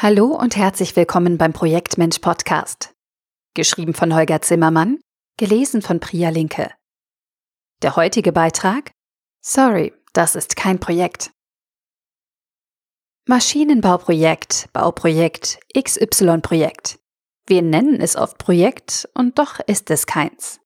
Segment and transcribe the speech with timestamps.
[0.00, 2.94] Hallo und herzlich willkommen beim Projektmensch Podcast.
[3.54, 5.00] Geschrieben von Holger Zimmermann,
[5.36, 6.70] gelesen von Priya Linke.
[7.82, 8.92] Der heutige Beitrag?
[9.44, 11.32] Sorry, das ist kein Projekt.
[13.26, 17.00] Maschinenbauprojekt, Bauprojekt, XY-Projekt.
[17.48, 20.60] Wir nennen es oft Projekt und doch ist es keins.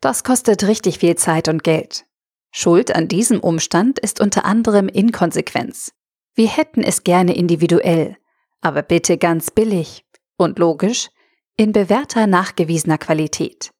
[0.00, 2.06] Das kostet richtig viel Zeit und Geld.
[2.50, 5.92] Schuld an diesem Umstand ist unter anderem Inkonsequenz.
[6.34, 8.16] Wir hätten es gerne individuell,
[8.60, 10.04] aber bitte ganz billig
[10.36, 11.08] und logisch
[11.56, 13.70] in bewährter nachgewiesener Qualität.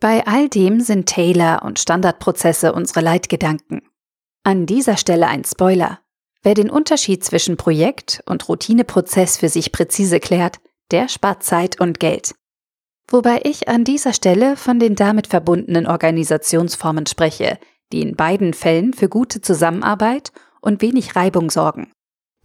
[0.00, 3.82] Bei all dem sind Taylor und Standardprozesse unsere Leitgedanken.
[4.44, 6.00] An dieser Stelle ein Spoiler.
[6.42, 10.58] Wer den Unterschied zwischen Projekt und Routineprozess für sich präzise klärt,
[10.90, 12.34] der spart Zeit und Geld.
[13.08, 17.58] Wobei ich an dieser Stelle von den damit verbundenen Organisationsformen spreche,
[17.92, 21.92] die in beiden Fällen für gute Zusammenarbeit und wenig Reibung sorgen.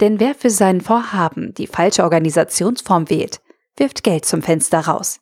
[0.00, 3.40] Denn wer für sein Vorhaben die falsche Organisationsform wählt,
[3.76, 5.20] wirft Geld zum Fenster raus.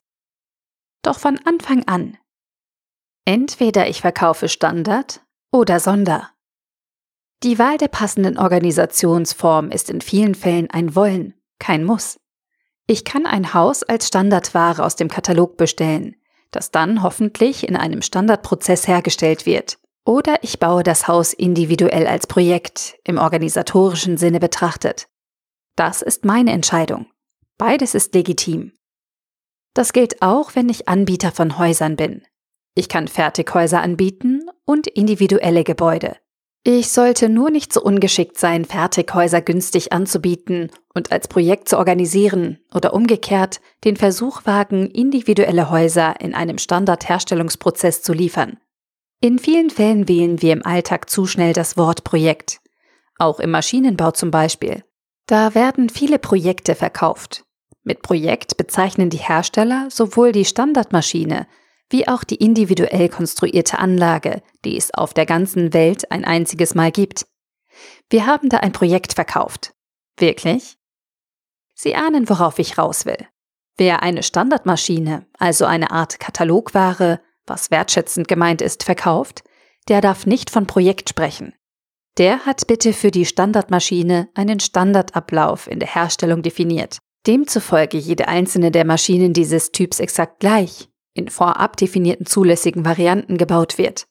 [1.02, 2.16] Doch von Anfang an.
[3.24, 6.30] Entweder ich verkaufe Standard oder Sonder.
[7.42, 12.18] Die Wahl der passenden Organisationsform ist in vielen Fällen ein Wollen, kein Muss.
[12.86, 16.16] Ich kann ein Haus als Standardware aus dem Katalog bestellen,
[16.50, 19.78] das dann hoffentlich in einem Standardprozess hergestellt wird.
[20.04, 25.08] Oder ich baue das Haus individuell als Projekt im organisatorischen Sinne betrachtet.
[25.76, 27.06] Das ist meine Entscheidung.
[27.56, 28.72] Beides ist legitim.
[29.72, 32.22] Das gilt auch, wenn ich Anbieter von Häusern bin.
[32.74, 36.16] Ich kann Fertighäuser anbieten und individuelle Gebäude.
[36.66, 42.58] Ich sollte nur nicht so ungeschickt sein, Fertighäuser günstig anzubieten und als Projekt zu organisieren
[42.74, 48.58] oder umgekehrt den Versuch wagen, individuelle Häuser in einem Standardherstellungsprozess zu liefern.
[49.20, 52.60] In vielen Fällen wählen wir im Alltag zu schnell das Wort Projekt.
[53.18, 54.84] Auch im Maschinenbau zum Beispiel.
[55.26, 57.44] Da werden viele Projekte verkauft.
[57.82, 61.46] Mit Projekt bezeichnen die Hersteller sowohl die Standardmaschine
[61.90, 66.90] wie auch die individuell konstruierte Anlage, die es auf der ganzen Welt ein einziges Mal
[66.90, 67.26] gibt.
[68.10, 69.74] Wir haben da ein Projekt verkauft.
[70.18, 70.76] Wirklich?
[71.74, 73.28] Sie ahnen, worauf ich raus will.
[73.76, 79.44] Wer eine Standardmaschine, also eine Art Katalogware, was wertschätzend gemeint ist, verkauft,
[79.88, 81.54] der darf nicht von Projekt sprechen.
[82.16, 88.70] Der hat bitte für die Standardmaschine einen Standardablauf in der Herstellung definiert, demzufolge jede einzelne
[88.70, 94.06] der Maschinen dieses Typs exakt gleich, in vorab definierten zulässigen Varianten gebaut wird.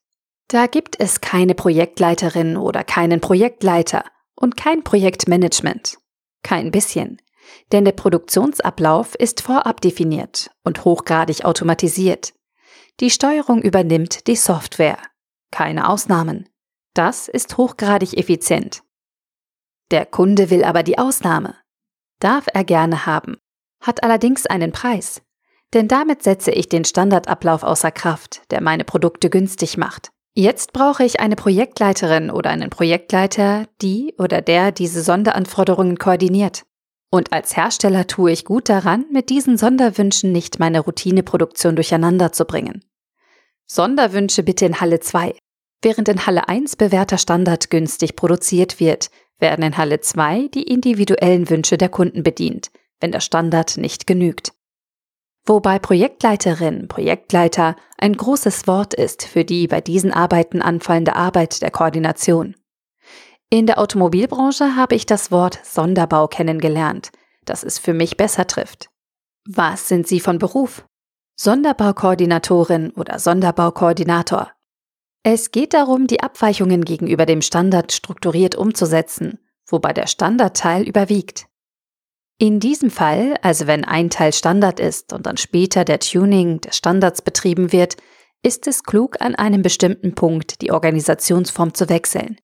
[0.49, 4.03] Da gibt es keine Projektleiterin oder keinen Projektleiter
[4.35, 5.97] und kein Projektmanagement.
[6.43, 7.21] Kein bisschen.
[7.71, 12.33] Denn der Produktionsablauf ist vorab definiert und hochgradig automatisiert.
[12.99, 14.99] Die Steuerung übernimmt die Software.
[15.51, 16.49] Keine Ausnahmen.
[16.93, 18.83] Das ist hochgradig effizient.
[19.91, 21.55] Der Kunde will aber die Ausnahme.
[22.19, 23.37] Darf er gerne haben,
[23.81, 25.21] hat allerdings einen Preis.
[25.73, 30.11] Denn damit setze ich den Standardablauf außer Kraft, der meine Produkte günstig macht.
[30.35, 36.63] Jetzt brauche ich eine Projektleiterin oder einen Projektleiter, die oder der diese Sonderanforderungen koordiniert.
[37.13, 42.43] Und als Hersteller tue ich gut daran, mit diesen Sonderwünschen nicht meine Routineproduktion durcheinander zu
[42.43, 42.83] bringen.
[43.67, 45.35] Sonderwünsche bitte in Halle 2.
[45.83, 51.51] Während in Halle 1 bewährter Standard günstig produziert wird, werden in Halle 2 die individuellen
[51.51, 54.53] Wünsche der Kunden bedient, wenn der Standard nicht genügt.
[55.45, 61.69] Wobei Projektleiterin, Projektleiter ein großes Wort ist für die bei diesen Arbeiten anfallende Arbeit der
[61.69, 62.55] Koordination.
[63.53, 67.11] In der Automobilbranche habe ich das Wort Sonderbau kennengelernt,
[67.45, 68.89] das es für mich besser trifft.
[69.47, 70.87] Was sind Sie von Beruf?
[71.35, 74.51] Sonderbaukoordinatorin oder Sonderbaukoordinator.
[75.21, 79.37] Es geht darum, die Abweichungen gegenüber dem Standard strukturiert umzusetzen,
[79.67, 81.45] wobei der Standardteil überwiegt.
[82.39, 86.75] In diesem Fall, also wenn ein Teil Standard ist und dann später der Tuning des
[86.75, 87.97] Standards betrieben wird,
[88.41, 92.37] ist es klug, an einem bestimmten Punkt die Organisationsform zu wechseln.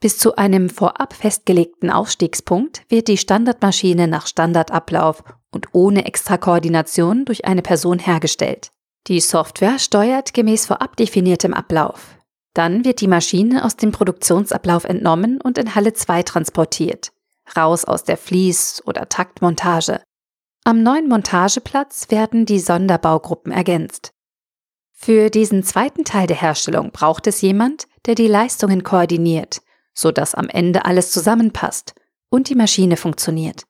[0.00, 7.46] Bis zu einem vorab festgelegten Aufstiegspunkt wird die Standardmaschine nach Standardablauf und ohne Extrakoordination durch
[7.46, 8.70] eine Person hergestellt.
[9.08, 12.16] Die Software steuert gemäß vorab definiertem Ablauf.
[12.54, 17.12] Dann wird die Maschine aus dem Produktionsablauf entnommen und in Halle 2 transportiert,
[17.56, 20.00] raus aus der Fließ- oder Taktmontage.
[20.64, 24.12] Am neuen Montageplatz werden die Sonderbaugruppen ergänzt.
[24.92, 29.60] Für diesen zweiten Teil der Herstellung braucht es jemand, der die Leistungen koordiniert,
[29.98, 31.94] sodass am Ende alles zusammenpasst
[32.30, 33.64] und die Maschine funktioniert.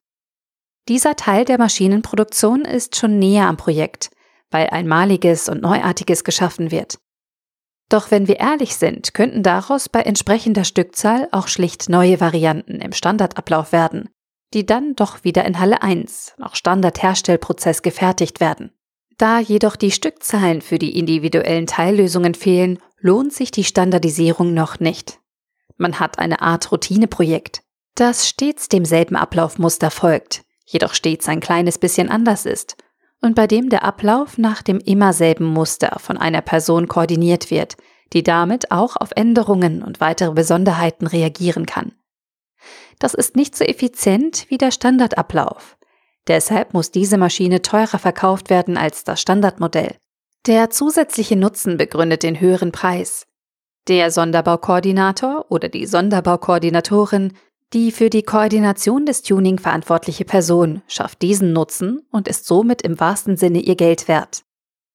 [0.87, 4.11] Dieser Teil der Maschinenproduktion ist schon näher am Projekt,
[4.51, 6.99] weil einmaliges und Neuartiges geschaffen wird.
[7.89, 12.91] Doch wenn wir ehrlich sind, könnten daraus bei entsprechender Stückzahl auch schlicht neue Varianten im
[12.91, 14.09] Standardablauf werden.
[14.55, 18.71] die dann doch wieder in Halle 1 nach Standardherstellprozess gefertigt werden.
[19.19, 25.19] Da jedoch die Stückzahlen für die individuellen Teillösungen fehlen, lohnt sich die Standardisierung noch nicht.
[25.79, 27.63] Man hat eine Art Routineprojekt,
[27.95, 32.75] das stets demselben Ablaufmuster folgt, jedoch stets ein kleines bisschen anders ist
[33.21, 37.77] und bei dem der Ablauf nach dem immer selben Muster von einer Person koordiniert wird,
[38.13, 41.93] die damit auch auf Änderungen und weitere Besonderheiten reagieren kann.
[42.99, 45.77] Das ist nicht so effizient wie der Standardablauf.
[46.27, 49.95] Deshalb muss diese Maschine teurer verkauft werden als das Standardmodell.
[50.45, 53.25] Der zusätzliche Nutzen begründet den höheren Preis.
[53.87, 57.33] Der Sonderbaukoordinator oder die Sonderbaukoordinatorin,
[57.73, 62.99] die für die Koordination des Tuning verantwortliche Person, schafft diesen Nutzen und ist somit im
[62.99, 64.43] wahrsten Sinne ihr Geld wert.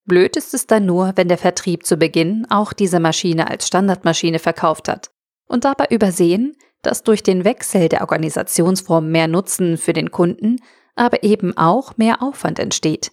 [0.07, 4.39] Blöd ist es dann nur, wenn der Vertrieb zu Beginn auch diese Maschine als Standardmaschine
[4.39, 5.11] verkauft hat
[5.47, 10.57] und dabei übersehen, dass durch den Wechsel der Organisationsform mehr Nutzen für den Kunden,
[10.95, 13.13] aber eben auch mehr Aufwand entsteht.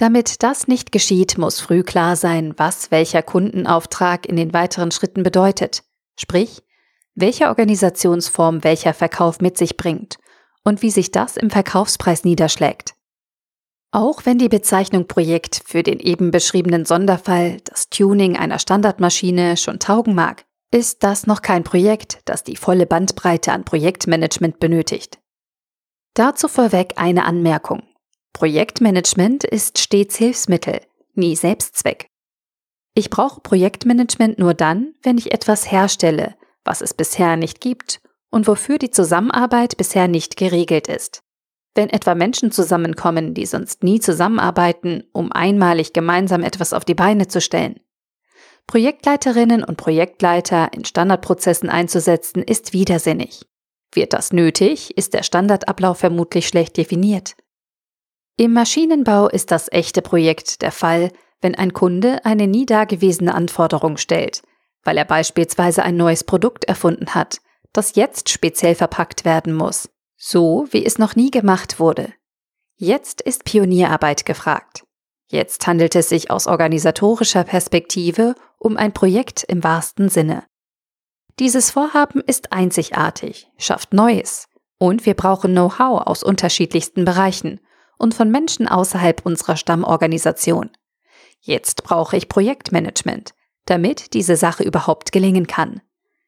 [0.00, 5.22] Damit das nicht geschieht, muss früh klar sein, was welcher Kundenauftrag in den weiteren Schritten
[5.22, 5.82] bedeutet,
[6.18, 6.62] sprich,
[7.14, 10.16] welche Organisationsform welcher Verkauf mit sich bringt
[10.64, 12.94] und wie sich das im Verkaufspreis niederschlägt.
[13.90, 19.80] Auch wenn die Bezeichnung Projekt für den eben beschriebenen Sonderfall, das Tuning einer Standardmaschine, schon
[19.80, 25.18] taugen mag, ist das noch kein Projekt, das die volle Bandbreite an Projektmanagement benötigt.
[26.14, 27.82] Dazu vorweg eine Anmerkung.
[28.32, 30.80] Projektmanagement ist stets Hilfsmittel,
[31.14, 32.08] nie Selbstzweck.
[32.94, 36.34] Ich brauche Projektmanagement nur dann, wenn ich etwas herstelle,
[36.64, 38.00] was es bisher nicht gibt
[38.30, 41.22] und wofür die Zusammenarbeit bisher nicht geregelt ist.
[41.74, 47.28] Wenn etwa Menschen zusammenkommen, die sonst nie zusammenarbeiten, um einmalig gemeinsam etwas auf die Beine
[47.28, 47.80] zu stellen,
[48.66, 53.46] Projektleiterinnen und Projektleiter in Standardprozessen einzusetzen, ist widersinnig.
[53.92, 57.34] Wird das nötig, ist der Standardablauf vermutlich schlecht definiert.
[58.40, 63.98] Im Maschinenbau ist das echte Projekt der Fall, wenn ein Kunde eine nie dagewesene Anforderung
[63.98, 64.40] stellt,
[64.82, 67.42] weil er beispielsweise ein neues Produkt erfunden hat,
[67.74, 72.14] das jetzt speziell verpackt werden muss, so wie es noch nie gemacht wurde.
[72.76, 74.84] Jetzt ist Pionierarbeit gefragt.
[75.28, 80.44] Jetzt handelt es sich aus organisatorischer Perspektive um ein Projekt im wahrsten Sinne.
[81.38, 84.48] Dieses Vorhaben ist einzigartig, schafft Neues
[84.78, 87.60] und wir brauchen Know-how aus unterschiedlichsten Bereichen
[88.00, 90.70] und von Menschen außerhalb unserer Stammorganisation.
[91.40, 93.34] Jetzt brauche ich Projektmanagement,
[93.66, 95.80] damit diese Sache überhaupt gelingen kann,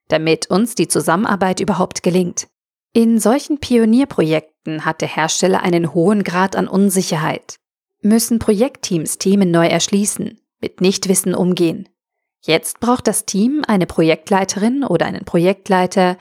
[0.08, 2.48] damit uns die Zusammenarbeit überhaupt gelingt.
[2.92, 7.56] In solchen Pionierprojekten hat der Hersteller einen hohen Grad an Unsicherheit,
[8.02, 11.88] müssen Projektteams Themen neu erschließen, mit Nichtwissen umgehen.
[12.44, 16.19] Jetzt braucht das Team eine Projektleiterin oder einen Projektleiter,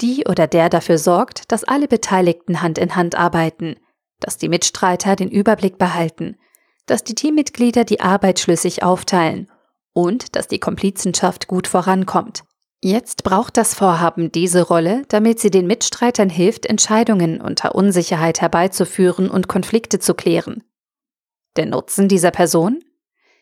[0.00, 3.76] die oder der dafür sorgt, dass alle Beteiligten Hand in Hand arbeiten,
[4.20, 6.36] dass die Mitstreiter den Überblick behalten,
[6.86, 9.50] dass die Teammitglieder die Arbeit schlüssig aufteilen
[9.92, 12.44] und dass die Komplizenschaft gut vorankommt.
[12.82, 19.28] Jetzt braucht das Vorhaben diese Rolle, damit sie den Mitstreitern hilft, Entscheidungen unter Unsicherheit herbeizuführen
[19.28, 20.64] und Konflikte zu klären.
[21.56, 22.82] Der Nutzen dieser Person?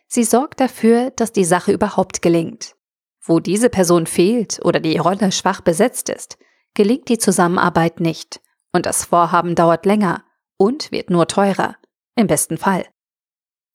[0.08, 2.74] Sie sorgt dafür, dass die Sache überhaupt gelingt.
[3.20, 6.38] Wo diese Person fehlt oder die Rolle schwach besetzt ist,
[6.74, 8.40] gelingt die Zusammenarbeit nicht
[8.72, 10.24] und das Vorhaben dauert länger
[10.58, 11.76] und wird nur teurer,
[12.14, 12.84] im besten Fall.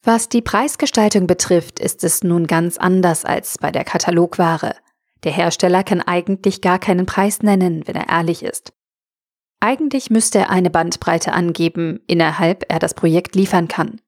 [0.04, 4.76] Was die Preisgestaltung betrifft, ist es nun ganz anders als bei der Katalogware.
[5.24, 8.74] Der Hersteller kann eigentlich gar keinen Preis nennen, wenn er ehrlich ist.
[9.62, 14.02] Eigentlich müsste er eine Bandbreite angeben, innerhalb er das Projekt liefern kann.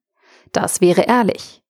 [0.51, 1.63] Das wäre ehrlich.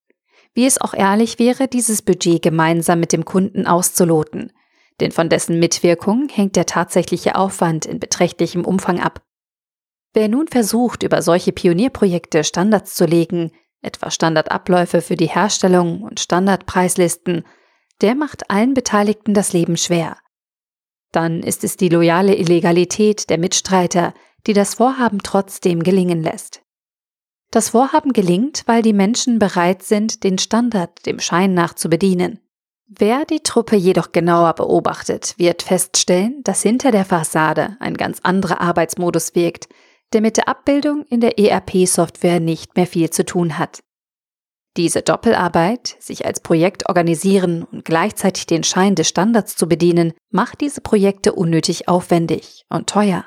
[0.55, 4.51] Wie es auch ehrlich wäre, dieses Budget gemeinsam mit dem Kunden auszuloten,
[4.99, 9.21] denn von dessen Mitwirkung hängt der tatsächliche Aufwand in beträchtlichem Umfang ab.
[10.15, 16.21] Wer nun versucht, über solche Pionierprojekte Standards zu legen, etwa Standardabläufe für die Herstellung und
[16.21, 17.43] Standardpreislisten,
[17.99, 20.17] der macht allen Beteiligten das Leben schwer.
[21.11, 24.13] Dann ist es die loyale Illegalität der Mitstreiter,
[24.47, 26.61] die das Vorhaben trotzdem gelingen lässt.
[27.51, 32.39] Das Vorhaben gelingt, weil die Menschen bereit sind, den Standard dem Schein nach zu bedienen.
[32.87, 38.61] Wer die Truppe jedoch genauer beobachtet, wird feststellen, dass hinter der Fassade ein ganz anderer
[38.61, 39.67] Arbeitsmodus wirkt,
[40.13, 43.83] der mit der Abbildung in der ERP-Software nicht mehr viel zu tun hat.
[44.77, 50.59] Diese Doppelarbeit, sich als Projekt organisieren und gleichzeitig den Schein des Standards zu bedienen, macht
[50.59, 53.25] diese Projekte unnötig aufwendig und teuer.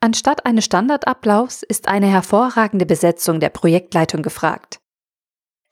[0.00, 4.78] Anstatt eines Standardablaufs ist eine hervorragende Besetzung der Projektleitung gefragt.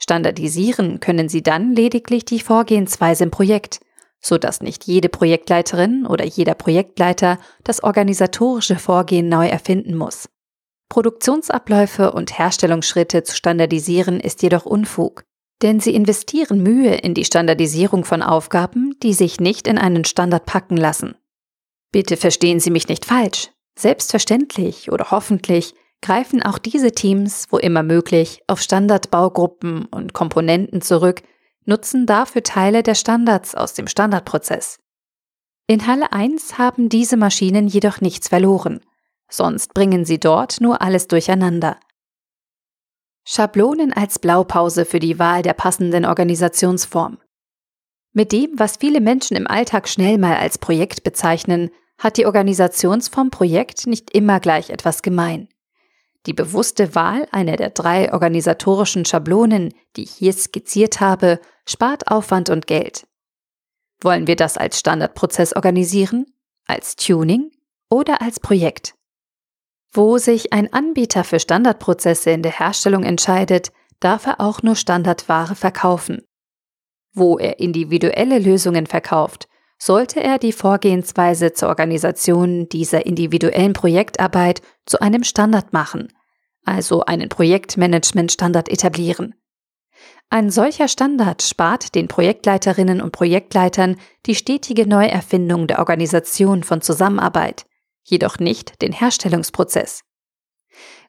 [0.03, 3.81] Standardisieren können Sie dann lediglich die Vorgehensweise im Projekt,
[4.23, 10.29] sodass nicht jede Projektleiterin oder jeder Projektleiter das organisatorische Vorgehen neu erfinden muss.
[10.89, 15.25] Produktionsabläufe und Herstellungsschritte zu standardisieren ist jedoch Unfug,
[15.63, 20.47] denn sie investieren Mühe in die Standardisierung von Aufgaben, die sich nicht in einen Standard
[20.47, 21.15] packen lassen.
[21.93, 23.51] Bitte verstehen Sie mich nicht falsch.
[23.79, 31.23] Selbstverständlich oder hoffentlich greifen auch diese Teams, wo immer möglich, auf Standardbaugruppen und Komponenten zurück,
[31.65, 34.79] nutzen dafür Teile der Standards aus dem Standardprozess.
[35.67, 38.81] In Halle 1 haben diese Maschinen jedoch nichts verloren,
[39.29, 41.79] sonst bringen sie dort nur alles durcheinander.
[43.25, 47.19] Schablonen als Blaupause für die Wahl der passenden Organisationsform.
[48.13, 53.31] Mit dem, was viele Menschen im Alltag schnell mal als Projekt bezeichnen, hat die Organisationsform
[53.31, 55.49] Projekt nicht immer gleich etwas gemein.
[56.27, 62.49] Die bewusste Wahl einer der drei organisatorischen Schablonen, die ich hier skizziert habe, spart Aufwand
[62.49, 63.07] und Geld.
[64.01, 66.27] Wollen wir das als Standardprozess organisieren,
[66.67, 67.51] als Tuning
[67.91, 68.95] oder als Projekt?
[69.93, 75.55] Wo sich ein Anbieter für Standardprozesse in der Herstellung entscheidet, darf er auch nur Standardware
[75.55, 76.23] verkaufen.
[77.13, 79.49] Wo er individuelle Lösungen verkauft,
[79.85, 86.13] sollte er die Vorgehensweise zur Organisation dieser individuellen Projektarbeit zu einem Standard machen,
[86.65, 89.35] also einen Projektmanagement-Standard etablieren.
[90.31, 93.97] Ein solcher Standard spart den Projektleiterinnen und Projektleitern
[94.27, 97.67] die stetige Neuerfindung der Organisation von Zusammenarbeit,
[98.05, 100.03] jedoch nicht den Herstellungsprozess.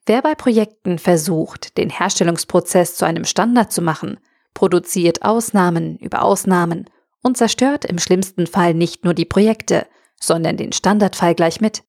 [0.07, 4.19] Wer bei Projekten versucht, den Herstellungsprozess zu einem Standard zu machen,
[4.55, 6.89] produziert Ausnahmen über Ausnahmen
[7.23, 9.87] und zerstört im schlimmsten Fall nicht nur die Projekte,
[10.19, 11.83] sondern den Standardfall gleich mit.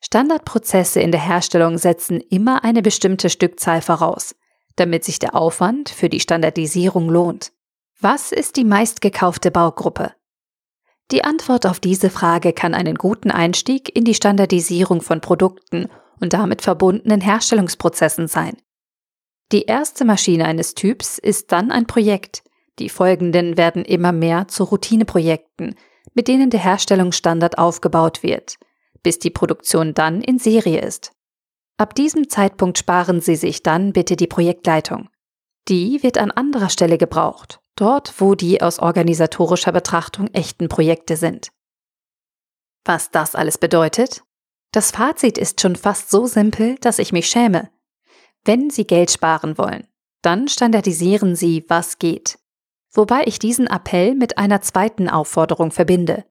[0.00, 4.34] Standardprozesse in der Herstellung setzen immer eine bestimmte Stückzahl voraus,
[4.76, 7.52] damit sich der Aufwand für die Standardisierung lohnt.
[8.00, 10.12] Was ist die meistgekaufte Baugruppe?
[11.10, 15.88] Die Antwort auf diese Frage kann einen guten Einstieg in die Standardisierung von Produkten
[16.20, 18.56] und damit verbundenen Herstellungsprozessen sein.
[19.52, 22.42] Die erste Maschine eines Typs ist dann ein Projekt,
[22.78, 25.74] die folgenden werden immer mehr zu Routineprojekten,
[26.14, 28.56] mit denen der Herstellungsstandard aufgebaut wird,
[29.02, 31.12] bis die Produktion dann in Serie ist.
[31.76, 35.08] Ab diesem Zeitpunkt sparen Sie sich dann bitte die Projektleitung.
[35.68, 41.48] Die wird an anderer Stelle gebraucht, dort wo die aus organisatorischer Betrachtung echten Projekte sind.
[42.84, 44.22] Was das alles bedeutet?
[44.72, 47.70] Das Fazit ist schon fast so simpel, dass ich mich schäme.
[48.44, 49.86] Wenn Sie Geld sparen wollen,
[50.22, 52.38] dann standardisieren Sie, was geht
[52.92, 56.24] wobei ich diesen Appell mit einer zweiten Aufforderung verbinde.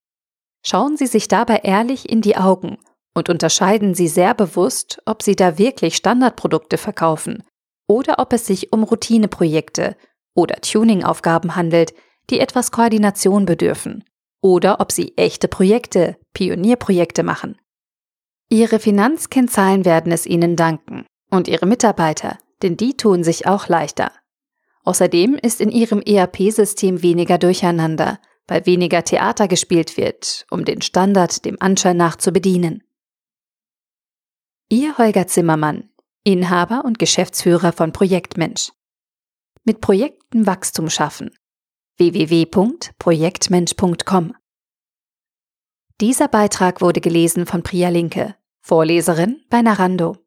[0.63, 2.77] Schauen Sie sich dabei ehrlich in die Augen
[3.13, 7.43] und unterscheiden Sie sehr bewusst, ob Sie da wirklich Standardprodukte verkaufen
[7.87, 9.97] oder ob es sich um Routineprojekte
[10.35, 11.93] oder Tuningaufgaben handelt,
[12.29, 14.03] die etwas Koordination bedürfen
[14.41, 17.57] oder ob Sie echte Projekte, Pionierprojekte machen.
[18.49, 24.11] Ihre Finanzkennzahlen werden es Ihnen danken und Ihre Mitarbeiter, denn die tun sich auch leichter.
[24.83, 31.45] Außerdem ist in ihrem ERP-System weniger Durcheinander, weil weniger Theater gespielt wird, um den Standard
[31.45, 32.83] dem Anschein nach zu bedienen.
[34.69, 35.91] Ihr Holger Zimmermann,
[36.23, 38.71] Inhaber und Geschäftsführer von Projektmensch.
[39.63, 41.29] Mit Projekten Wachstum schaffen.
[41.97, 44.33] www.projektmensch.com
[45.99, 50.17] Dieser Beitrag wurde gelesen von Priya Linke, Vorleserin bei Narando.